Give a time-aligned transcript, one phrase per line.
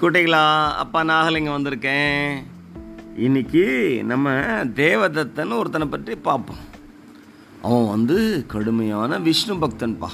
[0.00, 0.40] குட்டைகளா?
[0.82, 2.32] அப்பா நாகலிங்கம் வந்திருக்கேன்?
[3.26, 3.62] இன்னைக்கு
[4.10, 4.34] நம்ம
[4.80, 6.60] தேவதத்தன் ஒருத்தனை பற்றி பார்ப்போம்.
[7.66, 8.16] அவன் வந்து
[8.54, 10.10] கடுமையான விஷ்ணு பக்தன்பா.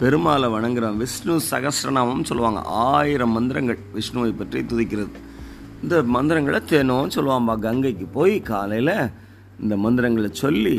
[0.00, 1.00] பெருமாளை வணங்குறான்.
[1.04, 2.62] விஷ்ணு சகஸ்ரநாமம் சொல்லுவாங்க.
[2.90, 5.14] ஆயிரம் மந்திரங்கள் விஷ்ணுவை பற்றி துதிக்கிறது.
[5.82, 7.56] இந்த மந்திரங்களை தினம் சொல்லுவான்பா.
[7.66, 8.94] கங்கைக்கு போய் காலையில்
[9.62, 10.76] இந்த மந்திரங்களை சொல்லி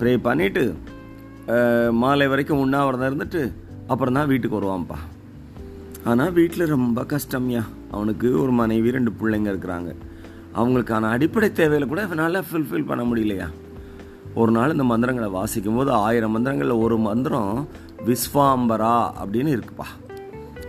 [0.00, 0.66] ப்ரே பண்ணிவிட்டு
[2.02, 3.44] மாலை வரைக்கும் உண்ணாவிரதம் இருந்துட்டு
[3.92, 5.00] அப்புறம் தான் வீட்டுக்கு வருவான்ப்பா
[6.10, 9.90] ஆனால் வீட்டில் ரொம்ப கஷ்டம்யா அவனுக்கு ஒரு மனைவி ரெண்டு பிள்ளைங்க இருக்கிறாங்க.
[10.56, 13.46] அவங்களுக்கான அடிப்படை தேவையில் கூட இவனால் ஃபுல்ஃபில் பண்ண முடியலையா?
[14.34, 17.68] ஒரு நாள் இந்த மந்திரங்களை வாசிக்கும் போது ஆயிரம் மந்திரங்களில் ஒரு மந்திரம்
[18.06, 19.86] விஸ்வாம்பரா அப்படின்னு இருக்குப்பா.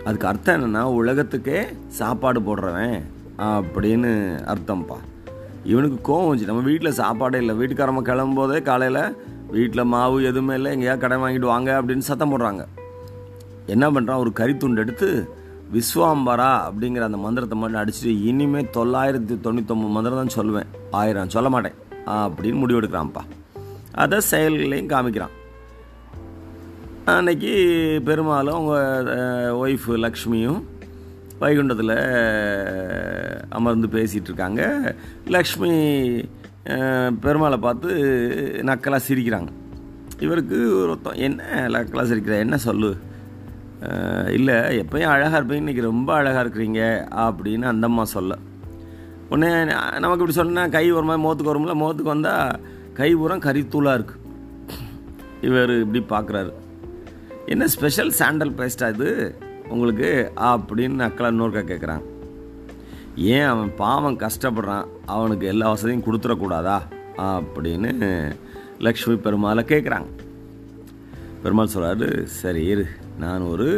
[0.04, 2.96] அதுக்கு அர்த்தம் என்னென்னா உலகத்துக்கே சாப்பாடு போடுறவன்
[3.38, 4.12] அப்படின்னு
[4.54, 4.98] அர்த்தம்ப்பா.
[5.64, 6.50] இவனுக்கு கோவம் வந்துச்சு.
[6.52, 7.54] நம்ம வீட்டில் சாப்பாடே இல்லை.
[7.60, 9.02] வீட்டுக்காரம்மா கிளம்பும்போதே காலையில்
[9.50, 10.70] வீட்டில் மாவு எதுவுமே இல்லை.
[10.76, 12.64] எங்கேயா கடை வாங்கிட்டு வாங்க அப்படின்னு சத்தம் போடுறாங்க.
[13.66, 15.08] என்ன பண்ணுறான் ஒரு கறித்துண்டு எடுத்து
[15.74, 20.68] விஸ்வாம்பரா அப்படிங்கிற அந்த மந்திரத்தை மட்டும் அடிச்சுட்டு இனிமேல் தொள்ளாயிரத்தி தொண்ணூத்தொம்பது மந்திரம் தான் சொல்லுவேன்.
[20.90, 21.78] ஆயிரம் சொல்ல மாட்டேன்.
[22.06, 23.22] அப்படின்னு முடிவெடுக்கிறான்ப்பா
[24.02, 25.34] அதை செயல்களையும் காமிக்கிறான்.
[27.12, 27.54] அன்னைக்கு
[28.04, 28.76] பெருமாளும் அவங்க
[29.64, 30.60] ஒய்ஃபு லக்ஷ்மியும்
[31.40, 31.96] வைகுண்டத்தில்
[33.58, 34.62] அமர்ந்து பேசிகிட்டு இருக்காங்க.
[35.36, 35.72] லக்ஷ்மி
[37.24, 37.90] பெருமாளை பார்த்து
[38.70, 39.50] நக்கலாக சிரிக்கிறாங்க.
[40.26, 42.36] இவருக்கு ஒருத்தம் என்ன நக்கலாக சிரிக்கிற?
[42.46, 42.90] என்ன சொல்லு?
[44.36, 46.80] இல்லை எப்பயும் அழகாக இருப்பீங்க இன்றைக்கி ரொம்ப அழகாக இருக்கிறீங்க
[47.24, 48.32] அப்படின்னு அந்தம்மா சொல்ல.
[49.28, 51.74] உடனே நமக்கு இப்படி சொன்னால் கை ஒரு மாதிரி மோத்துக்கு வரும்ல?
[51.82, 52.60] மோத்துக்கு வந்தால்
[52.94, 54.22] கை பூரா கறித்தூளாக இருக்குது
[55.40, 56.52] இவர் இப்படி பார்க்குறாரு
[57.46, 59.10] என்ன ஸ்பெஷல் சாண்டல் பேஸ்டா இது?
[59.68, 60.10] உங்களுக்கு
[60.50, 62.04] அப்படின்னு அக்களா இன்னொருக்கா கேட்குறாங்க
[63.16, 64.86] ஏன் அவன் பாவம் கஷ்டப்படுறான்?
[65.06, 66.78] அவனுக்கு எல்லா வசதியும் கொடுத்துடக்கூடாதா?
[67.32, 67.90] அப்படின்னு
[68.78, 70.08] லக்ஷ்மி பெருமாளை கேட்குறாங்க
[71.44, 72.08] பெருமாள் சொல்கிறாரு
[72.40, 72.84] சரி இரு.
[73.22, 73.68] நான் ஒரு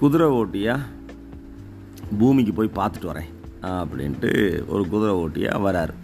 [0.00, 0.88] குதிரை ஓட்டியாக
[2.20, 3.30] பூமிக்கு போய் பார்த்துட்டு வரேன்
[3.76, 4.30] அப்படின்ட்டு
[4.72, 5.94] ஒரு குதிரை ஓட்டியாக வரார்.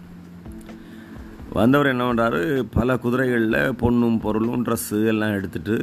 [1.57, 2.39] வந்தவர் என்ன பண்ணுறாரு
[2.77, 5.75] பல குதிரைகளில் பொண்ணும் பொருளும் ட்ரெஸ்ஸு எல்லாம் எடுத்துகிட்டு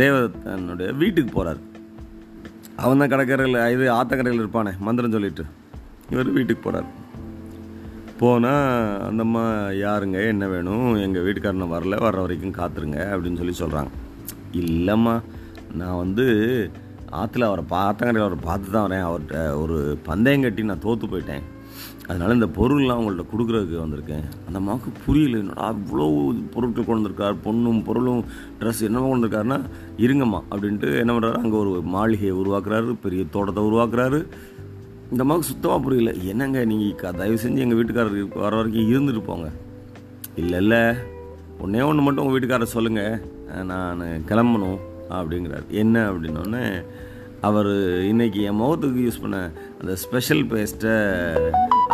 [0.00, 1.60] தேவதனுடைய வீட்டுக்கு போகிறார்
[2.84, 5.44] அவன் தான் கடற்கரையில் இது ஆத்தக்கரையில் இருப்பானே மந்திரம் சொல்லிட்டு.
[6.12, 6.88] இவர் வீட்டுக்கு போகிறார்
[8.20, 8.64] போனால்
[9.08, 9.44] அந்தம்மா
[9.84, 10.18] யாருங்க?
[10.32, 10.88] என்ன வேணும்?
[11.04, 13.92] எங்கள் வீட்டுக்காரனை வரல வர்ற வரைக்கும் காத்துருங்க அப்படின்னு சொல்லி சொல்கிறாங்க
[14.62, 15.14] இல்லைம்மா
[15.80, 16.26] நான் வந்து
[17.20, 19.06] ஆற்றுல அவரை பார்த்தங்கடையில் அவரை பார்த்து தான் வரேன்.
[19.08, 21.46] அவர்கிட்ட ஒரு பந்தயம் கட்டி நான் தோற்று போயிட்டேன்.
[22.08, 24.24] அதனால் இந்த பொருள்லாம் அவங்கள்ட்ட கொடுக்குறதுக்கு வந்திருக்கேன்.
[24.46, 26.06] அந்த அம்மாவுக்கு புரியல என்னடா அவ்வளோ
[26.54, 28.22] பொருட்கள் கொண்டு வந்திருக்கார் பொண்ணும் பொருளும்
[28.60, 29.58] ட்ரெஸ் என்னமோ கொண்டு வந்திருக்காருன்னா
[30.04, 34.20] இருங்கம்மா அப்படின்ட்டு என்ன பண்ணுறாரு அங்கே ஒரு மாளிகையை உருவாக்குறாரு பெரிய தோட்டத்தை உருவாக்குறாரு.
[35.12, 36.10] இந்த அம்மாவுக்கு சுத்தமாக புரியல.
[36.32, 39.48] என்னங்க நீங்கள் தயவு செஞ்சு எங்கள் வீட்டுக்காரருக்கு வர வரைக்கும் இருந்துட்டு போங்க.
[40.40, 40.82] இல்லை இல்லை.
[41.62, 43.16] ஒன்றே ஒன்று மட்டும் உங்கள் வீட்டுக்காரர் சொல்லுங்கள்
[43.70, 44.78] நான் கிளம்பணும்
[45.16, 45.66] அப்படிங்கிறார்.
[45.82, 46.62] என்ன அப்படின்னோடனே
[47.48, 47.72] அவர்
[48.10, 49.38] இன்றைக்கி என் முகத்துக்கு யூஸ் பண்ண
[49.80, 50.94] அந்த ஸ்பெஷல் பேஸ்ட்டை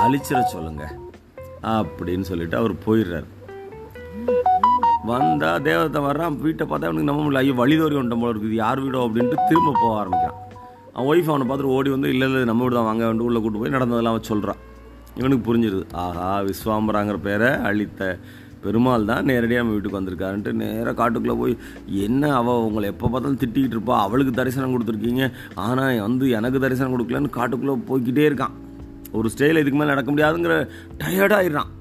[0.04, 0.94] அழிச்சிட சொல்லுங்கள்
[1.76, 3.28] அப்படின்னு சொல்லிட்டு அவர் போயிடுறார்.
[5.10, 8.62] வந்தால் தேவத்தை வர்றான் வீட்டை பார்த்தா அவனுக்கு நம்ம முடியல ஐயோ வழிதோறி வந்துட்ட போல இருக்குது.
[8.64, 10.42] யார் வீடோ அப்படின்ட்டு திரும்ப போக ஆரம்பிக்கிறான்.
[10.96, 13.60] அவன் ஒய்ஃப் அவனை பார்த்துட்டு ஓடி வந்து இல்லை இல்லை நம்ம வீடு தான் வாங்க வந்து உள்ளே கூட்டு
[13.62, 14.60] போய் நடந்ததெல்லாம் அவன் சொல்கிறான்
[15.20, 15.84] இவனுக்கு புரிஞ்சிருது.
[16.02, 18.08] ஆஹா விஸ்வாம்பராங்கிற பேரை அழித்த
[18.64, 21.54] பெருமாள் தான் நேரடியாக நம்ம வீட்டுக்கு வந்திருக்காருன்ட்டு நேராக காட்டுக்குள்ளே போய்
[22.06, 23.96] என்ன அவள் உங்களை எப்போ பார்த்தாலும் திட்டிகிட்டு இருப்பா?
[24.06, 25.24] அவளுக்கு தரிசனம் கொடுத்துருக்கீங்க.
[25.66, 28.54] ஆனால் வந்து எனக்கு தரிசனம் கொடுக்கலன்னு காட்டுக்குள்ளே போய்கிட்டே இருக்கான்.
[29.18, 30.56] ஒரு ஸ்டேயில் இதுக்கு மேலே நடக்க முடியாதுங்கிற
[31.02, 31.72] டயர்டாகிடுறான்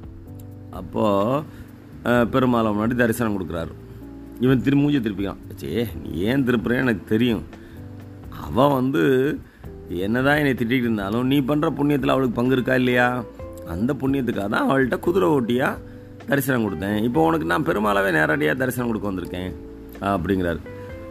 [0.80, 3.74] அப்போது பெருமாளை முன்னாடி தரிசனம் கொடுக்குறாரு.
[4.46, 5.72] இவன் திரு திருப்பிக்கான் சே
[6.02, 7.44] நீ ஏன் திருப்புறேன்னு எனக்கு தெரியும்.
[8.44, 9.04] அவள் வந்து
[10.06, 13.08] என்னதான் என்னை திட்டிகிட்டு இருந்தாலும் நீ பண்ணுற புண்ணியத்தில் அவளுக்கு பங்கு இருக்கா இல்லையா?
[13.74, 15.94] அந்த புண்ணியத்துக்காக தான் அவள்கிட்ட குதிரை ஓட்டியாக
[16.30, 16.98] தரிசனம் கொடுத்தேன்.
[17.08, 19.52] இப்போ உனக்கு நான் பெருமாளாவே நேரடியாக தரிசனம் கொடுக்க வந்திருக்கேன்
[20.14, 20.62] அப்படிங்கிறாரு.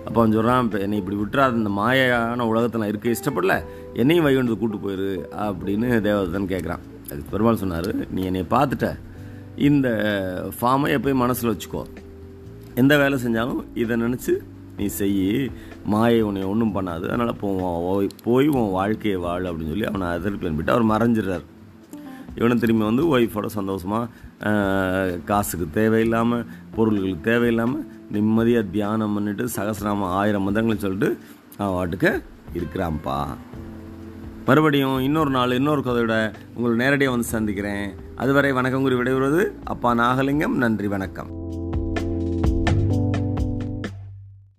[0.07, 3.55] அப்போ அவன் சொல்கிறான் இப்போ என்னை இப்படி விட்டுறாத இந்த மாயான உலகத்தில் நான் இருக்க இஷ்டப்படல.
[4.01, 5.11] என்னையும் வைகுண்டது கூட்டு போயிரு
[5.45, 8.89] அப்படின்னு தேவதன் கேட்குறான் அதுக்கு பெருமாள் சொன்னார் நீ என்னை பார்த்துட்ட.
[9.69, 9.89] இந்த
[10.57, 11.83] ஃபார்மை எப்போயும் மனசில் வச்சுக்கோ.
[12.83, 14.33] எந்த வேலை செஞ்சாலும் இதை நினச்சி
[14.79, 15.19] நீ செய்
[15.93, 17.05] மாயை உன்னை ஒன்றும் பண்ணாது.
[17.11, 21.45] அதனால் போய் போய் உன் வாழ்க்கையை வாழ் அப்படின்னு சொல்லி அவனை அதிர்ப்பு அனுப்பிட்டு அவர் மறைஞ்சிடுறார்.
[22.39, 24.11] இவனை திரும்பி வந்து ஒய்ஃபோட சந்தோஷமாக
[25.31, 27.85] காசுக்கு தேவையில்லாமல் பொருள்களுக்கு தேவையில்லாமல்
[28.15, 31.11] நிம்மதியாக தியானம் பண்ணிட்டு சகசிராம ஆயிரம் மதங்கள் சொல்லிட்டு
[31.59, 32.13] அவன் வாட்டுக்கு
[32.59, 33.19] இருக்கிறான்ப்பா.
[34.49, 36.17] மறுபடியும் இன்னொரு நாள் இன்னொரு கதையோட
[36.57, 37.87] உங்களை நேரடியாக வந்து சந்திக்கிறேன்.
[38.23, 39.45] அதுவரை வணக்கம் கூறி விடைபெறுவது
[39.75, 40.61] அப்பா நாகலிங்கம்.
[40.65, 41.31] நன்றி வணக்கம்.